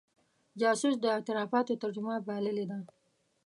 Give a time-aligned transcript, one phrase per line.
[0.59, 2.79] جاسوس د اعترافاتو ترجمه بللې ده.